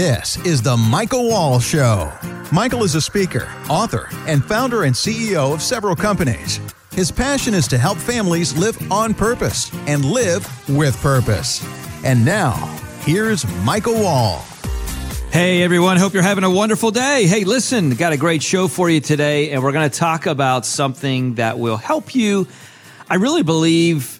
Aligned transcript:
This 0.00 0.38
is 0.46 0.62
The 0.62 0.78
Michael 0.78 1.28
Wall 1.28 1.60
Show. 1.60 2.10
Michael 2.50 2.84
is 2.84 2.94
a 2.94 3.02
speaker, 3.02 3.52
author, 3.68 4.08
and 4.26 4.42
founder 4.42 4.84
and 4.84 4.94
CEO 4.94 5.52
of 5.52 5.60
several 5.60 5.94
companies. 5.94 6.58
His 6.92 7.12
passion 7.12 7.52
is 7.52 7.68
to 7.68 7.76
help 7.76 7.98
families 7.98 8.56
live 8.56 8.90
on 8.90 9.12
purpose 9.12 9.70
and 9.86 10.02
live 10.06 10.48
with 10.70 10.98
purpose. 11.02 11.62
And 12.02 12.24
now, 12.24 12.52
here's 13.02 13.46
Michael 13.62 14.00
Wall. 14.00 14.38
Hey 15.32 15.60
everyone, 15.62 15.98
hope 15.98 16.14
you're 16.14 16.22
having 16.22 16.44
a 16.44 16.50
wonderful 16.50 16.90
day. 16.90 17.26
Hey, 17.26 17.44
listen, 17.44 17.90
got 17.90 18.14
a 18.14 18.16
great 18.16 18.42
show 18.42 18.68
for 18.68 18.88
you 18.88 19.00
today, 19.00 19.50
and 19.50 19.62
we're 19.62 19.72
going 19.72 19.90
to 19.90 19.98
talk 19.98 20.24
about 20.24 20.64
something 20.64 21.34
that 21.34 21.58
will 21.58 21.76
help 21.76 22.14
you. 22.14 22.48
I 23.10 23.16
really 23.16 23.42
believe, 23.42 24.18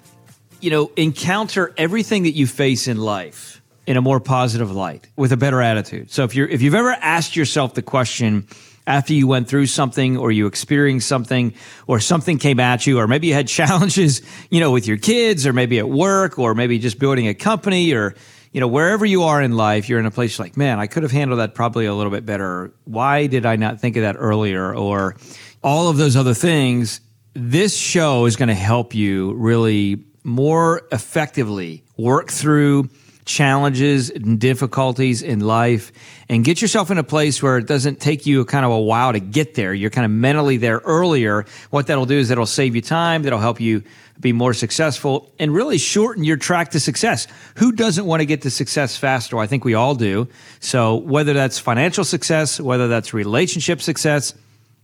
you 0.60 0.68
know, 0.68 0.90
encounter 0.96 1.72
everything 1.78 2.24
that 2.24 2.32
you 2.32 2.46
face 2.46 2.86
in 2.86 2.98
life 2.98 3.59
in 3.86 3.96
a 3.96 4.00
more 4.00 4.20
positive 4.20 4.70
light 4.70 5.08
with 5.16 5.32
a 5.32 5.36
better 5.36 5.60
attitude. 5.60 6.10
So 6.10 6.24
if 6.24 6.34
you're 6.34 6.48
if 6.48 6.62
you've 6.62 6.74
ever 6.74 6.90
asked 6.90 7.36
yourself 7.36 7.75
the 7.75 7.82
question 7.82 8.46
after 8.86 9.12
you 9.12 9.26
went 9.26 9.48
through 9.48 9.66
something 9.66 10.16
or 10.16 10.32
you 10.32 10.46
experienced 10.46 11.07
something 11.07 11.54
or 11.86 12.00
something 12.00 12.38
came 12.38 12.58
at 12.58 12.86
you 12.86 12.98
or 12.98 13.07
maybe 13.07 13.29
you 13.29 13.35
had 13.35 13.48
challenges, 13.61 14.22
you 14.50 14.61
know, 14.61 14.71
with 14.71 14.86
your 14.86 14.96
kids 14.96 15.46
or 15.46 15.52
maybe 15.52 15.79
at 15.79 15.88
work 15.88 16.38
or 16.38 16.54
maybe 16.54 16.79
just 16.79 16.98
building 16.98 17.29
a 17.29 17.35
company 17.35 17.93
or 17.93 18.14
you 18.52 18.61
know, 18.61 18.66
wherever 18.66 19.07
you 19.07 19.22
are 19.22 19.40
in 19.40 19.57
life, 19.57 19.88
you're 19.88 20.00
in 20.00 20.07
a 20.07 20.10
place 20.10 20.40
like, 20.40 20.57
man, 20.57 20.80
I 20.80 20.88
could 20.88 21.04
have 21.04 21.12
handled 21.12 21.38
that 21.38 21.54
probably 21.54 21.86
a 21.86 21.94
little 21.94 22.10
bit 22.10 22.26
better. 22.26 22.72
Why 22.85 23.29
did 23.29 23.46
I 23.46 23.54
not 23.54 23.80
think 23.80 23.96
of 23.96 24.02
that 24.02 24.16
earlier? 24.18 24.74
Or 24.74 25.14
all 25.62 25.88
of 25.88 25.96
those 25.96 26.16
other 26.16 26.35
things. 26.35 27.00
This 27.35 27.76
show 27.76 28.26
is 28.26 28.36
going 28.36 28.49
to 28.49 28.54
help 28.54 28.94
you 28.94 29.35
really 29.35 30.04
more 30.24 30.82
effectively 30.90 31.85
work 31.96 32.30
through 32.30 32.88
challenges 33.30 34.11
and 34.11 34.41
difficulties 34.41 35.22
in 35.22 35.38
life 35.38 35.92
and 36.28 36.44
get 36.44 36.61
yourself 36.61 36.91
in 36.91 36.98
a 36.98 37.05
place 37.05 37.41
where 37.41 37.58
it 37.58 37.66
doesn't 37.66 38.00
take 38.00 38.27
you 38.27 38.44
kind 38.44 38.64
of 38.64 38.72
a 38.72 38.80
while 38.80 39.12
to 39.12 39.20
get 39.20 39.55
there. 39.55 39.72
You're 39.72 39.91
kind 39.91 40.05
of 40.05 40.10
mentally 40.10 40.56
there 40.56 40.78
earlier. 40.78 41.46
What 41.70 41.86
that'll 41.86 42.06
do 42.06 42.18
is 42.18 42.28
that'll 42.28 42.44
save 42.44 42.74
you 42.74 42.82
time, 42.82 43.22
that'll 43.22 43.38
help 43.38 43.60
you 43.60 43.84
be 44.18 44.32
more 44.32 44.52
successful 44.52 45.32
and 45.38 45.55
really 45.55 45.78
shorten 45.78 46.24
your 46.24 46.36
track 46.36 46.72
to 46.72 46.80
success. 46.80 47.28
Who 47.56 47.70
doesn't 47.70 48.05
want 48.05 48.20
to 48.20 48.27
get 48.27 48.42
to 48.42 48.50
success 48.50 48.96
faster? 48.96 49.38
I 49.38 49.46
think 49.46 49.64
we 49.64 49.74
all 49.74 49.94
do. 49.94 50.28
So 50.58 50.96
whether 50.96 51.33
that's 51.33 51.58
financial 51.58 52.05
success, 52.05 52.60
whether 52.60 52.88
that's 52.88 53.14
relationship 53.14 53.80
success, 53.80 54.34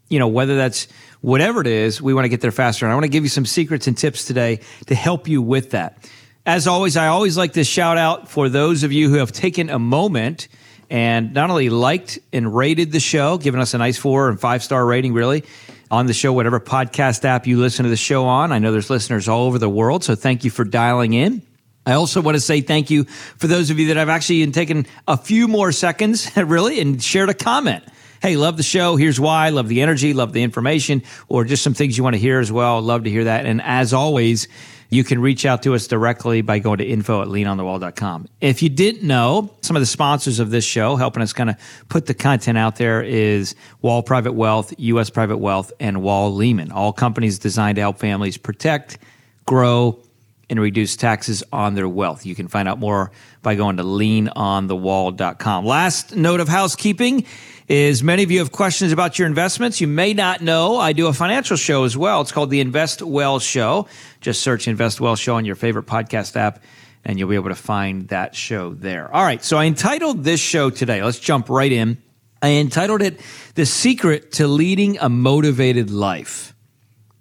you 0.09 0.21
know, 0.21 0.29
whether 0.29 0.57
that's 0.57 0.87
whatever 1.21 1.61
it 1.61 1.67
is, 1.67 2.01
we 2.01 2.15
want 2.15 2.27
to 2.27 2.29
get 2.29 2.41
there 2.41 2.53
faster. 2.53 2.87
And 2.87 2.93
I 2.93 2.95
want 2.95 3.05
to 3.05 3.11
give 3.11 3.25
you 3.25 3.29
some 3.29 3.45
secrets 3.45 3.89
and 3.89 3.99
tips 3.99 4.25
today 4.25 4.61
to 4.87 4.95
help 4.95 5.27
you 5.27 5.43
with 5.43 5.71
that. 5.71 5.99
As 6.47 6.69
always, 6.69 6.97
I 6.97 7.09
always 7.09 7.37
like 7.37 7.55
to 7.55 7.65
shout 7.65 7.99
out 7.99 8.29
for 8.29 8.49
those 8.49 8.85
of 8.85 8.93
you 8.93 9.11
who 9.11 9.17
have 9.17 9.33
taken 9.33 9.69
a 9.69 9.81
moment 9.81 10.47
and 10.89 11.35
not 11.35 11.51
only 11.51 11.71
liked 11.71 12.21
and 12.33 12.55
rated 12.55 12.93
the 12.93 13.01
show, 13.01 13.37
given 13.37 13.59
us 13.59 13.75
a 13.75 13.79
nice 13.79 13.99
four 13.99 14.29
and 14.29 14.39
five 14.39 14.63
star 14.63 14.87
rating, 14.87 15.13
really, 15.13 15.43
on 15.91 16.07
the 16.07 16.15
show, 16.15 16.33
whatever 16.33 16.61
podcast 16.61 17.25
app 17.25 17.49
you 17.49 17.59
listen 17.59 17.83
to 17.83 17.89
the 17.89 17.97
show 17.97 18.27
on. 18.27 18.53
I 18.53 18.61
know 18.61 18.71
there's 18.71 18.91
listeners 18.91 19.27
all 19.27 19.49
over 19.49 19.59
the 19.59 19.69
world, 19.69 20.05
so 20.05 20.15
thank 20.15 20.45
you 20.45 20.51
for 20.51 20.63
dialing 20.63 21.15
in. 21.15 21.43
I 21.85 21.95
also 21.95 22.21
want 22.23 22.37
to 22.37 22.41
say 22.41 22.61
thank 22.61 22.91
you 22.91 23.05
for 23.39 23.49
those 23.49 23.71
of 23.71 23.81
you 23.81 23.89
that 23.89 23.97
have 23.97 24.09
actually 24.09 24.49
taken 24.53 24.87
a 25.09 25.17
few 25.17 25.49
more 25.49 25.73
seconds, 25.73 26.31
really, 26.37 26.79
and 26.79 27.03
shared 27.03 27.29
a 27.29 27.35
comment. 27.35 27.83
Hey, 28.23 28.37
love 28.37 28.57
the 28.57 28.63
show. 28.63 28.95
Here's 28.95 29.19
why. 29.19 29.49
Love 29.49 29.67
the 29.67 29.83
energy, 29.83 30.15
love 30.15 30.33
the 30.33 30.45
information, 30.45 31.03
or 31.29 31.45
just 31.45 31.65
some 31.65 31.75
things 31.75 31.99
you 31.99 32.05
want 32.05 32.15
to 32.15 32.21
hear 32.21 32.39
as 32.39 32.53
well. 32.53 32.81
Love 32.81 33.03
to 33.03 33.11
hear 33.11 33.25
that. 33.25 33.47
And 33.47 33.61
as 33.63 33.93
always, 33.93 34.47
you 34.91 35.05
can 35.05 35.21
reach 35.21 35.45
out 35.45 35.63
to 35.65 35.75
us 35.75 35.87
directly 35.87 36.43
by 36.43 36.59
going 36.59 36.79
to 36.79 36.85
info 36.85 37.23
at 37.23 37.29
leanonthewall.com. 37.29 38.29
If 38.41 38.63
you 38.63 38.69
didn't 38.69 39.03
know, 39.03 39.51
some 39.63 39.77
of 39.77 39.83
the 39.83 39.87
sponsors 39.87 40.39
of 40.39 40.51
this 40.51 40.65
show 40.65 40.97
helping 40.97 41.23
us 41.23 41.33
kind 41.33 41.51
of 41.51 41.57
put 41.89 42.07
the 42.07 42.15
content 42.15 42.59
out 42.59 42.77
there 42.77 43.03
is 43.03 43.55
Wall 43.83 44.03
Private 44.03 44.33
Wealth, 44.33 44.73
US 44.79 45.11
Private 45.11 45.39
Wealth, 45.39 45.73
and 45.81 46.03
Wall 46.03 46.35
Lehman, 46.35 46.73
all 46.73 46.93
companies 46.93 47.39
designed 47.39 47.77
to 47.77 47.83
help 47.83 47.99
families 47.99 48.37
protect, 48.37 48.99
grow, 49.45 50.01
and 50.49 50.61
reduce 50.61 50.97
taxes 50.97 51.43
on 51.53 51.75
their 51.75 51.89
wealth. 51.89 52.25
You 52.25 52.35
can 52.35 52.49
find 52.49 52.69
out 52.69 52.79
more 52.79 53.11
by 53.43 53.55
going 53.55 53.79
to 53.79 53.83
leanonthewall.com. 53.83 55.65
Last 55.65 56.15
note 56.15 56.41
of 56.41 56.49
housekeeping 56.49 57.27
is 57.69 58.03
many 58.03 58.23
of 58.23 58.31
you 58.31 58.39
have 58.39 58.53
questions 58.53 58.93
about 58.93 59.19
your 59.19 59.27
investments. 59.27 59.81
You 59.81 59.89
may 59.89 60.15
not 60.15 60.41
know 60.41 60.77
I 60.77 60.93
do 60.93 61.09
a 61.09 61.13
financial 61.13 61.57
show 61.57 61.85
as 61.85 61.97
well. 61.97 62.21
It's 62.21 62.31
called 62.33 62.51
the 62.51 62.61
Invest 62.61 63.03
Well 63.03 63.41
Show. 63.41 63.89
Just 64.21 64.41
search 64.41 64.69
Invest 64.69 65.01
Well 65.01 65.17
Show 65.17 65.35
on 65.35 65.45
your 65.45 65.57
favorite 65.57 65.87
podcast 65.87 66.37
app 66.37 66.63
and 67.05 67.19
you'll 67.19 67.29
be 67.29 67.37
able 67.37 67.51
to 67.51 67.55
find 67.55 68.09
that 68.09 68.35
show 68.35 68.75
there. 68.75 69.13
All 69.13 69.23
right. 69.23 69.43
So 69.43 69.57
I 69.59 69.67
entitled 69.67 70.25
this 70.25 70.41
show 70.41 70.71
today. 70.71 71.03
Let's 71.03 71.21
jump 71.21 71.49
right 71.49 71.71
in. 71.71 72.03
I 72.43 72.51
entitled 72.55 73.01
it 73.01 73.21
The 73.55 73.65
Secret 73.65 74.33
to 74.33 74.47
Leading 74.49 74.99
a 74.99 75.09
Motivated 75.09 75.91
Life. 75.91 76.55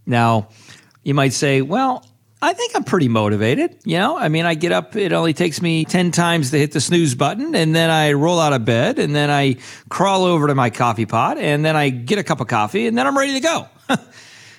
Now, 0.06 0.50
you 1.04 1.14
might 1.14 1.34
say, 1.34 1.62
well, 1.62 2.06
I 2.42 2.54
think 2.54 2.76
I'm 2.76 2.84
pretty 2.84 3.08
motivated. 3.08 3.78
You 3.86 3.98
know, 3.98 4.18
I 4.18 4.28
mean, 4.28 4.46
I 4.46 4.56
get 4.56 4.72
up, 4.72 4.96
it 4.96 5.14
only 5.14 5.34
takes 5.34 5.62
me 5.62 5.86
10 5.86 6.12
times 6.12 6.52
to 6.52 6.58
hit 6.58 6.74
the 6.74 6.82
snooze 6.82 7.16
button, 7.16 7.56
and 7.56 7.76
then 7.76 7.90
I 7.90 8.14
roll 8.14 8.40
out 8.40 8.54
of 8.54 8.66
bed, 8.66 9.00
and 9.00 9.16
then 9.16 9.30
I 9.30 9.56
crawl 9.90 10.26
over 10.26 10.48
to 10.48 10.56
my 10.56 10.70
coffee 10.70 11.06
pot, 11.06 11.38
and 11.38 11.64
then 11.64 11.76
I 11.76 11.90
get 11.90 12.20
a 12.20 12.24
cup 12.24 12.42
of 12.42 12.48
coffee, 12.48 12.88
and 12.88 12.98
then 12.98 13.08
I'm 13.08 13.18
ready 13.18 13.34
to 13.34 13.40
go. 13.40 13.68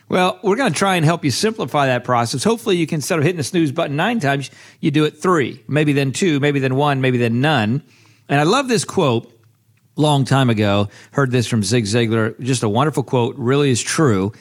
well, 0.09 0.41
we're 0.43 0.57
going 0.57 0.73
to 0.73 0.79
try 0.79 0.97
and 0.97 1.05
help 1.05 1.25
you 1.25 1.31
simplify 1.31 1.87
that 1.87 2.03
process. 2.03 2.43
Hopefully, 2.43 2.77
you 2.77 2.87
can, 2.87 2.97
instead 2.97 3.19
of 3.19 3.25
hitting 3.25 3.37
the 3.37 3.45
snooze 3.45 3.73
button 3.73 3.95
nine 3.95 4.21
times, 4.21 4.51
you 4.81 4.91
do 4.91 5.05
it 5.05 5.19
three, 5.19 5.63
maybe 5.69 5.93
then 5.93 6.13
two, 6.13 6.41
maybe 6.41 6.59
then 6.61 6.77
one, 6.77 7.01
maybe 7.01 7.19
then 7.19 7.41
none. 7.41 7.83
And 8.29 8.41
I 8.41 8.45
love 8.45 8.69
this 8.69 8.85
quote 8.85 9.33
long 9.97 10.25
time 10.25 10.51
ago. 10.51 10.89
Heard 11.13 11.31
this 11.31 11.47
from 11.47 11.63
Zig 11.63 11.85
Ziglar. 11.85 12.39
Just 12.41 12.63
a 12.63 12.69
wonderful 12.69 13.03
quote, 13.03 13.37
really 13.37 13.71
is 13.71 13.83
true. 13.83 14.33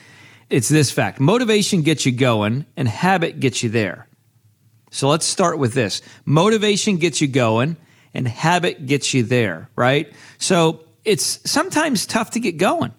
It's 0.49 0.69
this 0.69 0.91
fact 0.91 1.19
motivation 1.19 1.81
gets 1.81 2.05
you 2.05 2.11
going, 2.11 2.65
and 2.77 2.87
habit 2.87 3.39
gets 3.39 3.63
you 3.63 3.69
there. 3.69 4.07
So 4.91 5.09
let's 5.09 5.25
start 5.25 5.57
with 5.57 5.73
this 5.73 6.01
motivation 6.25 6.97
gets 6.97 7.21
you 7.21 7.27
going, 7.27 7.77
and 8.13 8.27
habit 8.27 8.85
gets 8.85 9.13
you 9.13 9.23
there, 9.23 9.69
right? 9.75 10.13
So 10.37 10.81
it's 11.03 11.39
sometimes 11.49 12.05
tough 12.05 12.31
to 12.31 12.39
get 12.39 12.57
going. 12.57 12.93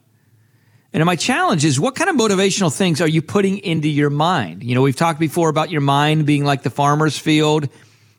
And 0.92 1.04
my 1.04 1.16
challenge 1.16 1.64
is 1.64 1.78
what 1.78 1.94
kind 1.94 2.08
of 2.08 2.16
motivational 2.16 2.74
things 2.74 3.00
are 3.00 3.08
you 3.08 3.20
putting 3.20 3.58
into 3.58 3.88
your 3.88 4.08
mind? 4.08 4.62
You 4.62 4.74
know, 4.74 4.82
we've 4.82 4.96
talked 4.96 5.20
before 5.20 5.48
about 5.50 5.70
your 5.70 5.82
mind 5.82 6.24
being 6.24 6.44
like 6.44 6.62
the 6.62 6.70
farmer's 6.70 7.18
field. 7.18 7.68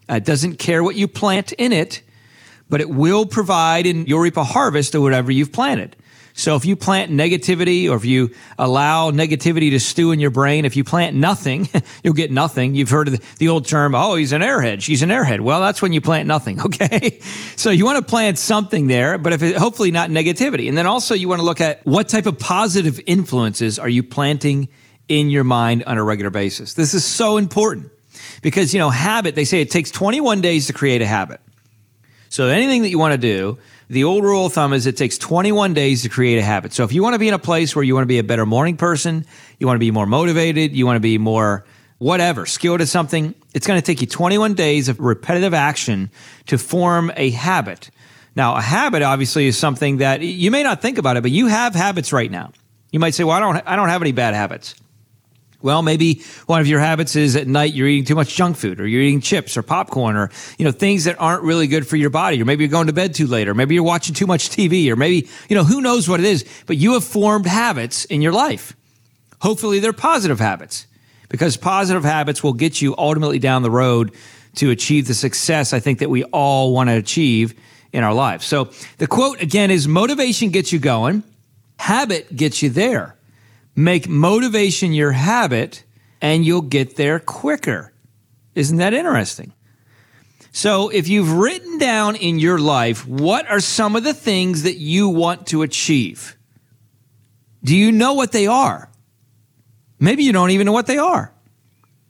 Uh, 0.10 0.16
it 0.16 0.26
doesn't 0.26 0.58
care 0.60 0.84
what 0.84 0.96
you 0.96 1.08
plant 1.08 1.54
in 1.54 1.74
it, 1.74 2.04
but 2.70 2.80
it 2.80 2.90
will 2.90 3.26
provide 3.26 3.88
and 3.88 4.08
you'll 4.08 4.20
reap 4.20 4.38
a 4.38 4.44
harvest 4.44 4.94
of 4.94 5.02
whatever 5.02 5.32
you've 5.32 5.52
planted. 5.52 5.96
So 6.38 6.56
if 6.56 6.66
you 6.66 6.76
plant 6.76 7.12
negativity 7.12 7.90
or 7.90 7.96
if 7.96 8.06
you 8.06 8.30
allow 8.60 9.10
negativity 9.10 9.72
to 9.72 9.80
stew 9.80 10.12
in 10.12 10.20
your 10.20 10.30
brain, 10.30 10.66
if 10.66 10.76
you 10.76 10.84
plant 10.84 11.16
nothing, 11.16 11.68
you'll 12.04 12.14
get 12.14 12.32
nothing. 12.32 12.76
You've 12.76 12.92
heard 12.92 13.08
the, 13.08 13.24
the 13.40 13.50
old 13.50 13.66
term, 13.66 13.96
oh, 13.96 14.14
he's 14.14 14.34
an 14.34 14.44
airhead. 14.44 14.84
She's 14.84 15.02
an 15.02 15.10
airhead. 15.10 15.40
Well, 15.40 15.62
that's 15.62 15.82
when 15.82 15.94
you 15.94 16.00
plant 16.00 16.28
nothing. 16.28 16.60
Okay. 16.68 17.22
so 17.56 17.70
you 17.70 17.86
want 17.86 17.98
to 17.98 18.08
plant 18.08 18.38
something 18.38 18.88
there, 18.88 19.18
but 19.18 19.32
if 19.32 19.42
it, 19.42 19.56
hopefully 19.56 19.90
not 19.90 20.10
negativity. 20.10 20.68
And 20.68 20.78
then 20.78 20.86
also 20.86 21.16
you 21.16 21.30
want 21.30 21.40
to 21.40 21.46
look 21.46 21.62
at 21.62 21.84
what 21.86 22.10
type 22.10 22.26
of 22.26 22.38
positive 22.38 23.00
influences 23.08 23.80
are 23.80 23.88
you 23.88 24.04
planting 24.04 24.68
in 25.08 25.30
your 25.30 25.46
mind 25.46 25.86
on 25.86 25.98
a 25.98 26.04
regular 26.04 26.30
basis. 26.30 26.74
This 26.74 26.94
is 26.94 27.06
so 27.06 27.38
important 27.38 27.90
because, 28.42 28.74
you 28.74 28.80
know, 28.80 28.90
habit, 28.90 29.34
they 29.34 29.46
say 29.46 29.62
it 29.62 29.72
takes 29.72 29.90
21 29.92 30.42
days 30.42 30.68
to 30.68 30.74
create 30.74 31.02
a 31.02 31.08
habit. 31.08 31.40
So 32.30 32.48
anything 32.48 32.82
that 32.82 32.90
you 32.90 33.00
want 33.00 33.14
to 33.14 33.18
do, 33.18 33.58
the 33.90 34.04
old 34.04 34.24
rule 34.24 34.48
of 34.48 34.54
thumb 34.54 34.74
is 34.74 34.86
it 34.86 34.98
takes 34.98 35.18
21 35.18 35.74
days 35.74 36.04
to 36.04 36.10
create 36.10 36.38
a 36.38 36.44
habit. 36.44 36.74
So 36.74 36.84
if 36.84 36.92
you 36.92 37.02
want 37.02 37.14
to 37.14 37.20
be 37.20 37.28
in 37.28 37.34
a 37.34 37.40
place 37.40 37.76
where 37.76 37.84
you 37.84 37.94
want 37.94 38.04
to 38.04 38.08
be 38.08 38.20
a 38.20 38.24
better 38.24 38.46
morning 38.46 38.76
person, 38.76 39.26
you 39.60 39.68
want 39.68 39.78
to 39.78 39.80
be 39.80 39.92
more 39.92 40.06
motivated, 40.06 40.76
you 40.76 40.86
want 40.86 40.98
to 40.98 41.02
be 41.02 41.18
more 41.18 41.66
whatever, 41.98 42.46
skilled 42.46 42.82
at 42.82 42.88
something, 42.88 43.34
it's 43.54 43.66
going 43.66 43.80
to 43.80 43.86
take 43.86 44.02
you 44.02 44.08
21 44.08 44.54
days 44.54 44.90
of 44.90 45.00
repetitive 45.00 45.54
action 45.54 46.12
to 46.48 46.58
form 46.58 47.12
a 47.16 47.32
habit. 47.32 47.90
Now, 48.36 48.56
a 48.56 48.62
habit 48.62 49.02
obviously 49.02 49.48
is 49.48 49.58
something 49.58 49.98
that 49.98 50.22
you 50.22 50.52
may 50.52 50.62
not 50.62 50.82
think 50.82 51.00
about 51.00 51.18
it, 51.18 51.22
but 51.22 51.32
you 51.32 51.48
have 51.48 51.74
habits 51.74 52.14
right 52.14 52.30
now. 52.30 52.52
You 52.92 53.00
might 53.00 53.16
say, 53.16 53.24
"Well, 53.24 53.36
I 53.36 53.40
don't 53.40 53.58
I 53.66 53.76
don't 53.76 53.90
have 53.90 54.02
any 54.02 54.12
bad 54.12 54.36
habits." 54.36 54.76
Well, 55.62 55.82
maybe 55.82 56.22
one 56.46 56.62
of 56.62 56.68
your 56.68 56.80
habits 56.80 57.16
is 57.16 57.36
at 57.36 57.48
night 57.48 57.74
you're 57.74 57.88
eating 57.88 58.06
too 58.06 58.14
much 58.14 58.36
junk 58.36 58.58
food 58.58 58.80
or 58.80 58.86
you're 58.86 59.02
eating 59.02 59.22
chips 59.22 59.58
or 59.58 59.64
popcorn 59.64 60.16
or, 60.16 60.30
you 60.60 60.66
know, 60.66 60.72
things 60.72 61.06
that 61.06 61.20
aren't 61.20 61.42
really 61.44 61.66
good 61.66 61.88
for 61.88 61.96
your 61.96 62.12
body. 62.12 62.40
Or 62.40 62.46
maybe 62.46 62.64
you're 62.64 62.72
going 62.72 62.88
to 62.88 62.94
bed 62.94 63.16
too 63.16 63.26
late 63.26 63.48
or 63.48 63.56
maybe 63.56 63.74
you're 63.74 63.84
watching 63.84 64.14
too 64.14 64.28
much 64.28 64.50
TV 64.50 64.90
or 64.90 64.96
maybe, 64.96 65.28
you 65.50 65.56
know, 65.56 65.64
who 65.64 65.82
knows 65.82 66.08
what 66.08 66.20
it 66.20 66.28
is, 66.28 66.46
but 66.68 66.78
you 66.78 66.94
have 66.94 67.04
formed 67.04 67.48
habits 67.48 68.06
in 68.06 68.22
your 68.22 68.34
life. 68.34 68.76
Hopefully 69.42 69.80
they're 69.80 69.94
positive 69.94 70.40
habits 70.40 70.86
because 71.30 71.58
positive 71.58 72.04
habits 72.04 72.44
will 72.44 72.54
get 72.54 72.82
you 72.82 72.96
ultimately 72.98 73.40
down 73.40 73.64
the 73.64 73.72
road 73.72 74.14
to 74.56 74.70
achieve 74.70 75.08
the 75.08 75.14
success 75.14 75.74
I 75.74 75.80
think 75.80 76.00
that 76.00 76.10
we 76.10 76.24
all 76.26 76.74
want 76.74 76.90
to 76.90 76.96
achieve 76.96 77.56
in 77.94 78.04
our 78.04 78.14
lives. 78.14 78.46
So 78.46 78.70
the 79.00 79.08
quote 79.08 79.42
again 79.42 79.72
is 79.72 79.88
motivation 79.88 80.50
gets 80.50 80.72
you 80.72 80.80
going. 80.80 81.24
Habit 81.80 82.36
gets 82.36 82.62
you 82.62 82.70
there. 82.70 83.17
Make 83.80 84.10
motivation 84.10 84.92
your 84.92 85.12
habit 85.12 85.84
and 86.20 86.44
you'll 86.44 86.62
get 86.64 86.96
there 86.96 87.20
quicker. 87.20 87.94
Isn't 88.56 88.78
that 88.78 88.96
interesting? 88.96 89.54
So, 90.52 90.90
if 90.90 91.08
you've 91.08 91.34
written 91.34 91.78
down 91.78 92.16
in 92.16 92.40
your 92.40 92.58
life, 92.58 93.08
what 93.08 93.48
are 93.48 93.60
some 93.60 93.96
of 93.96 94.04
the 94.04 94.16
things 94.16 94.64
that 94.64 94.78
you 94.78 95.08
want 95.10 95.46
to 95.48 95.62
achieve? 95.62 96.36
Do 97.64 97.76
you 97.76 97.92
know 97.92 98.14
what 98.14 98.32
they 98.32 98.48
are? 98.48 98.90
Maybe 100.00 100.24
you 100.24 100.34
don't 100.34 100.50
even 100.50 100.66
know 100.66 100.72
what 100.72 100.88
they 100.88 100.98
are. 100.98 101.32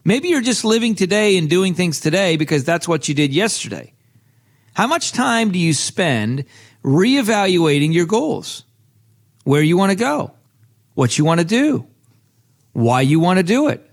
Maybe 0.06 0.30
you're 0.30 0.40
just 0.40 0.64
living 0.64 0.96
today 0.96 1.38
and 1.38 1.50
doing 1.50 1.74
things 1.74 2.00
today 2.00 2.38
because 2.38 2.64
that's 2.64 2.88
what 2.88 3.10
you 3.10 3.14
did 3.14 3.34
yesterday. 3.34 3.92
How 4.74 4.88
much 4.88 5.12
time 5.12 5.52
do 5.52 5.60
you 5.60 5.74
spend 5.74 6.46
reevaluating 6.82 7.94
your 7.94 8.06
goals? 8.06 8.64
Where 9.44 9.62
you 9.62 9.76
want 9.76 9.92
to 9.92 9.98
go? 9.98 10.37
What 10.98 11.16
you 11.16 11.26
want 11.26 11.40
to 11.40 11.46
do? 11.46 11.86
Why 12.74 13.02
you 13.02 13.20
want 13.20 13.38
to 13.38 13.44
do 13.44 13.68
it? 13.68 13.88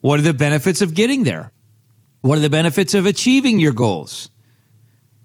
What 0.00 0.18
are 0.18 0.22
the 0.22 0.32
benefits 0.32 0.80
of 0.80 0.94
getting 0.94 1.24
there? 1.24 1.52
What 2.22 2.38
are 2.38 2.40
the 2.40 2.48
benefits 2.48 2.94
of 2.94 3.04
achieving 3.04 3.60
your 3.60 3.74
goals? 3.74 4.30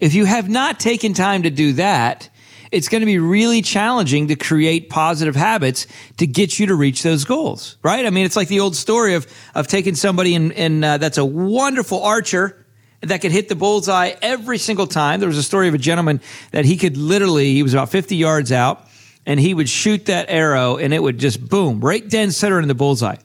If 0.01 0.13
you 0.15 0.25
have 0.25 0.49
not 0.49 0.81
taken 0.81 1.13
time 1.13 1.43
to 1.43 1.49
do 1.49 1.71
that, 1.73 2.29
it's 2.73 2.89
going 2.89 2.99
to 2.99 3.05
be 3.05 3.19
really 3.19 3.61
challenging 3.61 4.27
to 4.27 4.35
create 4.35 4.89
positive 4.89 5.33
habits 5.33 5.87
to 6.17 6.27
get 6.27 6.59
you 6.59 6.65
to 6.65 6.75
reach 6.75 7.03
those 7.03 7.23
goals, 7.23 7.77
right? 7.83 8.05
I 8.05 8.09
mean, 8.09 8.25
it's 8.25 8.35
like 8.35 8.49
the 8.49 8.59
old 8.59 8.75
story 8.75 9.13
of, 9.13 9.27
of 9.55 9.67
taking 9.69 9.95
somebody 9.95 10.35
and, 10.35 10.51
and 10.51 10.83
uh, 10.83 10.97
that's 10.97 11.17
a 11.17 11.23
wonderful 11.23 12.03
archer 12.03 12.65
that 12.99 13.21
could 13.21 13.31
hit 13.31 13.47
the 13.47 13.55
bullseye 13.55 14.11
every 14.21 14.57
single 14.57 14.87
time. 14.87 15.21
There 15.21 15.29
was 15.29 15.37
a 15.37 15.43
story 15.43 15.69
of 15.69 15.73
a 15.73 15.77
gentleman 15.77 16.19
that 16.51 16.65
he 16.65 16.75
could 16.75 16.97
literally, 16.97 17.53
he 17.53 17.63
was 17.63 17.73
about 17.73 17.91
50 17.91 18.17
yards 18.17 18.51
out 18.51 18.89
and 19.25 19.39
he 19.39 19.53
would 19.53 19.69
shoot 19.69 20.05
that 20.05 20.25
arrow 20.29 20.77
and 20.77 20.93
it 20.93 21.01
would 21.01 21.17
just 21.17 21.47
boom, 21.47 21.79
right 21.79 22.07
dead 22.07 22.33
center 22.33 22.59
in 22.59 22.67
the 22.67 22.75
bullseye. 22.75 23.17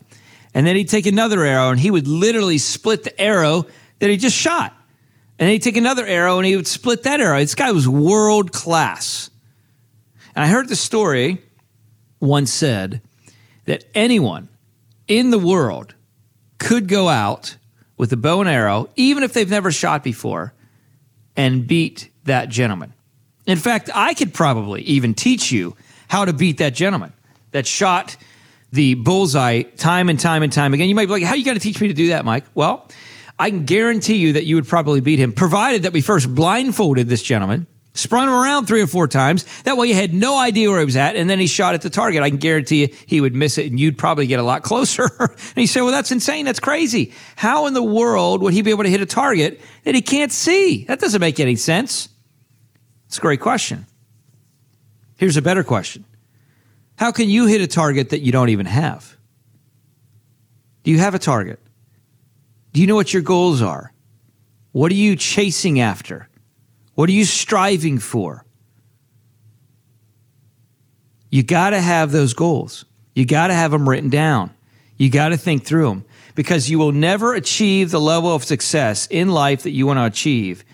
And 0.55 0.67
then 0.67 0.77
he'd 0.77 0.89
take 0.89 1.07
another 1.07 1.43
arrow 1.45 1.71
and 1.71 1.81
he 1.81 1.91
would 1.91 2.07
literally 2.07 2.59
split 2.59 3.05
the 3.05 3.21
arrow 3.21 3.67
that 3.99 4.11
he 4.11 4.17
just 4.17 4.37
shot. 4.37 4.73
And 5.39 5.47
then 5.47 5.53
he'd 5.53 5.63
take 5.63 5.77
another 5.77 6.07
arrow 6.07 6.39
and 6.39 6.47
he 6.47 6.57
would 6.57 6.67
split 6.67 7.03
that 7.03 7.21
arrow. 7.21 7.39
This 7.39 7.55
guy 7.55 7.73
was 7.73 7.89
world 7.89 8.53
class. 8.53 9.31
And 10.35 10.45
I 10.45 10.49
heard 10.49 10.69
the 10.69 10.77
story 10.77 11.43
once 12.21 12.53
said 12.53 13.03
that 13.67 13.85
anyone 13.95 14.49
in 15.09 15.31
the 15.31 15.39
world 15.39 15.95
could 16.59 16.89
go 16.89 17.09
out 17.09 17.57
with 17.97 18.13
a 18.13 18.17
bow 18.17 18.41
and 18.41 18.49
arrow, 18.49 18.89
even 18.97 19.23
if 19.23 19.33
they've 19.33 19.49
never 19.49 19.73
shot 19.73 20.03
before, 20.03 20.53
and 21.37 21.67
beat 21.67 22.11
that 22.25 22.49
gentleman. 22.49 22.93
In 23.47 23.59
fact, 23.59 23.91
I 23.95 24.15
could 24.15 24.35
probably 24.35 24.83
even 24.83 25.15
teach 25.15 25.53
you 25.53 25.77
how 26.09 26.25
to 26.25 26.33
beat 26.33 26.59
that 26.59 26.75
gentleman 26.75 27.13
that 27.53 27.67
shot 27.67 28.17
the 28.73 28.95
bullseye 28.95 29.63
time 29.63 30.09
and 30.09 30.19
time 30.19 30.43
and 30.43 30.53
time 30.53 30.75
again. 30.75 30.89
You 30.89 30.95
might 30.95 31.07
be 31.07 31.13
like, 31.13 31.23
how 31.23 31.35
you 31.35 31.45
going 31.45 31.57
to 31.57 31.63
teach 31.63 31.81
me 31.81 31.89
to 31.89 31.95
do 31.95 32.09
that, 32.09 32.25
Mike? 32.25 32.45
Well, 32.55 32.89
I 33.39 33.51
can 33.51 33.65
guarantee 33.65 34.17
you 34.17 34.35
that 34.35 34.45
you 34.45 34.57
would 34.57 34.67
probably 34.67 35.01
beat 35.01 35.19
him, 35.19 35.33
provided 35.33 35.83
that 35.83 35.93
we 35.93 36.01
first 36.01 36.35
blindfolded 36.35 37.09
this 37.09 37.23
gentleman 37.23 37.67
spun 37.97 38.29
him 38.29 38.35
around 38.35 38.67
three 38.67 38.83
or 38.83 38.87
four 38.87 39.09
times. 39.09 39.45
That 39.63 39.77
way 39.77 39.89
you 39.89 39.95
had 39.95 40.15
no 40.15 40.39
idea 40.39 40.71
where 40.71 40.79
he 40.79 40.85
was 40.85 40.97
at. 40.97 41.17
And 41.17 41.29
then 41.29 41.39
he 41.39 41.47
shot 41.47 41.75
at 41.75 41.83
the 41.83 41.91
target. 41.91 42.23
I 42.23 42.31
can 42.31 42.39
guarantee 42.39 42.83
you 42.83 42.89
he 43.07 43.21
would 43.21 43.35
miss 43.35 43.59
it 43.59 43.67
and 43.67 43.81
you'd 43.81 43.99
probably 43.99 44.27
get 44.27 44.39
a 44.39 44.43
lot 44.43 44.63
closer. 44.63 45.09
and 45.19 45.57
he 45.57 45.67
said, 45.67 45.83
well, 45.83 45.93
that's 45.93 46.13
insane. 46.13 46.45
That's 46.45 46.61
crazy. 46.61 47.13
How 47.37 47.67
in 47.67 47.75
the 47.75 47.83
world 47.83 48.43
would 48.43 48.53
he 48.53 48.63
be 48.63 48.71
able 48.71 48.85
to 48.85 48.91
hit 48.91 49.01
a 49.01 49.07
target 49.07 49.61
that 49.85 49.95
he 49.95 50.03
can't 50.03 50.33
see? 50.33 50.85
That 50.85 51.01
doesn't 51.01 51.21
make 51.21 51.41
any 51.41 51.57
sense. 51.57 52.09
It's 53.07 53.19
a 53.19 53.21
great 53.21 53.41
question. 53.41 53.87
Here's 55.17 55.37
a 55.37 55.43
better 55.43 55.65
question. 55.65 56.05
How 56.97 57.13
can 57.13 57.29
you 57.29 57.47
hit 57.47 57.61
a 57.61 57.67
target 57.67 58.11
that 58.11 58.21
you 58.21 58.33
don't 58.33 58.49
even 58.49 58.67
have? 58.67 59.17
Do 60.83 60.91
you 60.91 60.99
have 60.99 61.15
a 61.15 61.19
target? 61.19 61.59
Do 62.73 62.81
you 62.81 62.87
know 62.87 62.95
what 62.95 63.13
your 63.13 63.23
goals 63.23 63.63
are? 63.63 63.93
What 64.73 64.93
are 64.93 64.97
you 64.97 65.17
chasing 65.17 65.81
after? 65.81 66.29
What 66.95 67.09
are 67.09 67.13
you 67.13 67.25
striving 67.25 67.99
for? 67.99 68.45
You 71.31 71.43
got 71.43 71.71
to 71.71 71.81
have 71.81 72.13
those 72.13 72.35
goals. 72.35 72.85
You 73.15 73.25
got 73.25 73.49
to 73.49 73.55
have 73.55 73.71
them 73.71 73.89
written 73.89 74.11
down. 74.11 74.51
You 74.97 75.11
got 75.11 75.31
to 75.31 75.37
think 75.37 75.65
through 75.65 75.89
them 75.89 76.05
because 76.35 76.71
you 76.71 76.79
will 76.79 76.93
never 76.93 77.35
achieve 77.35 77.91
the 77.91 78.01
level 78.01 78.35
of 78.35 78.45
success 78.45 79.07
in 79.11 79.31
life 79.31 79.63
that 79.63 79.73
you 79.73 79.87
want 79.87 79.99
to 79.99 80.05
achieve 80.05 80.65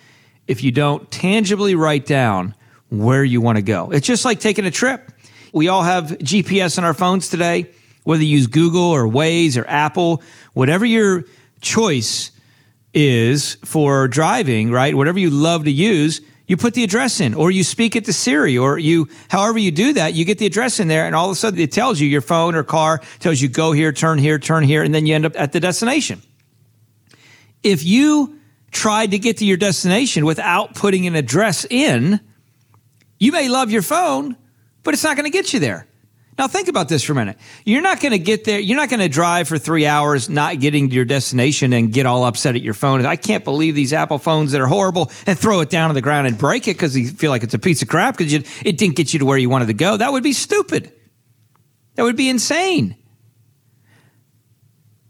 if 0.46 0.62
you 0.62 0.72
don't 0.72 1.10
tangibly 1.10 1.74
write 1.74 2.04
down 2.04 2.54
where 2.92 3.24
you 3.24 3.40
want 3.40 3.56
to 3.56 3.62
go. 3.62 3.90
It's 3.90 4.06
just 4.06 4.24
like 4.24 4.38
taking 4.38 4.66
a 4.66 4.70
trip. 4.70 5.10
We 5.52 5.68
all 5.68 5.82
have 5.82 6.06
GPS 6.18 6.76
on 6.76 6.84
our 6.84 6.94
phones 6.94 7.28
today, 7.28 7.70
whether 8.04 8.22
you 8.22 8.36
use 8.36 8.46
Google 8.46 8.82
or 8.82 9.04
Waze 9.04 9.60
or 9.60 9.66
Apple, 9.66 10.22
whatever 10.52 10.84
your 10.84 11.24
choice 11.60 12.30
is 12.92 13.56
for 13.64 14.08
driving, 14.08 14.70
right? 14.70 14.94
Whatever 14.94 15.18
you 15.18 15.30
love 15.30 15.64
to 15.64 15.72
use, 15.72 16.20
you 16.46 16.58
put 16.58 16.74
the 16.74 16.84
address 16.84 17.20
in 17.20 17.32
or 17.32 17.50
you 17.50 17.64
speak 17.64 17.96
it 17.96 18.04
to 18.04 18.12
Siri 18.12 18.58
or 18.58 18.78
you, 18.78 19.08
however 19.30 19.58
you 19.58 19.70
do 19.70 19.94
that, 19.94 20.12
you 20.12 20.26
get 20.26 20.36
the 20.36 20.46
address 20.46 20.78
in 20.78 20.88
there 20.88 21.06
and 21.06 21.14
all 21.14 21.26
of 21.26 21.32
a 21.32 21.36
sudden 21.36 21.58
it 21.60 21.72
tells 21.72 21.98
you 21.98 22.06
your 22.06 22.20
phone 22.20 22.54
or 22.54 22.62
car 22.62 23.00
tells 23.20 23.40
you 23.40 23.48
go 23.48 23.72
here, 23.72 23.92
turn 23.92 24.18
here, 24.18 24.38
turn 24.38 24.64
here, 24.64 24.82
and 24.82 24.94
then 24.94 25.06
you 25.06 25.14
end 25.14 25.24
up 25.24 25.32
at 25.36 25.52
the 25.52 25.60
destination. 25.60 26.20
If 27.62 27.84
you 27.84 28.38
tried 28.70 29.12
to 29.12 29.18
get 29.18 29.38
to 29.38 29.46
your 29.46 29.56
destination 29.56 30.26
without 30.26 30.74
putting 30.74 31.06
an 31.06 31.14
address 31.14 31.64
in, 31.64 32.20
you 33.22 33.30
may 33.30 33.48
love 33.48 33.70
your 33.70 33.82
phone, 33.82 34.36
but 34.82 34.94
it's 34.94 35.04
not 35.04 35.16
going 35.16 35.30
to 35.30 35.30
get 35.30 35.52
you 35.52 35.60
there. 35.60 35.86
Now 36.36 36.48
think 36.48 36.66
about 36.66 36.88
this 36.88 37.04
for 37.04 37.12
a 37.12 37.14
minute. 37.14 37.38
You're 37.64 37.80
not 37.80 38.00
going 38.00 38.10
to 38.10 38.19
get 38.19 38.42
there. 38.42 38.58
You're 38.58 38.76
not 38.76 38.88
going 38.88 38.98
to 38.98 39.08
drive 39.08 39.46
for 39.46 39.58
three 39.58 39.86
hours, 39.86 40.28
not 40.28 40.58
getting 40.58 40.88
to 40.88 40.94
your 40.96 41.04
destination 41.04 41.72
and 41.72 41.92
get 41.92 42.04
all 42.04 42.24
upset 42.24 42.56
at 42.56 42.62
your 42.62 42.74
phone. 42.74 43.06
I 43.06 43.14
can't 43.14 43.44
believe 43.44 43.76
these 43.76 43.92
Apple 43.92 44.19
phones 44.19 44.50
that 44.50 44.60
are 44.60 44.66
horrible 44.66 45.12
and 45.24 45.38
throw 45.38 45.60
it 45.60 45.70
down 45.70 45.88
on 45.88 45.94
the 45.94 46.00
ground 46.00 46.26
and 46.26 46.36
break 46.36 46.66
it 46.66 46.74
because 46.74 46.96
you 46.98 47.10
feel 47.10 47.30
like 47.30 47.44
it's 47.44 47.54
a 47.54 47.60
piece 47.60 47.80
of 47.80 47.86
crap 47.86 48.16
because 48.16 48.32
it 48.32 48.76
didn't 48.76 48.96
get 48.96 49.12
you 49.12 49.20
to 49.20 49.25
where 49.25 49.38
you 49.38 49.48
wanted 49.48 49.66
to 49.66 49.75
go. 49.75 49.96
That 49.96 50.10
would 50.10 50.25
be 50.25 50.32
stupid. 50.32 50.90
That 51.94 52.02
would 52.02 52.16
be 52.16 52.28
insane. 52.28 52.96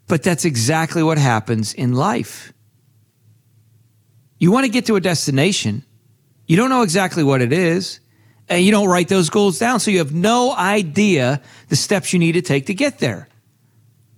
But 0.07 0.23
that's 0.23 0.45
exactly 0.45 1.03
what 1.03 1.17
happens 1.17 1.73
in 1.73 1.95
life. 1.95 2.53
You 4.39 4.53
want 4.53 4.67
to 4.67 4.71
get 4.71 4.85
to 4.87 4.97
a 4.97 5.01
destination. 5.01 5.83
You 6.47 6.59
don't 6.59 6.69
know 6.69 6.83
exactly 6.83 7.25
what 7.25 7.41
it 7.41 7.55
is 7.55 8.01
and 8.49 8.65
you 8.65 8.71
don't 8.71 8.89
write 8.89 9.09
those 9.09 9.31
goals 9.31 9.59
down. 9.59 9.81
So 9.81 9.91
you 9.91 9.99
have 9.99 10.13
no 10.13 10.55
idea 10.55 11.41
the 11.69 11.77
steps 11.77 12.13
you 12.13 12.19
need 12.19 12.33
to 12.33 12.43
take 12.43 12.67
to 12.67 12.75
get 12.75 12.99
there. 12.99 13.29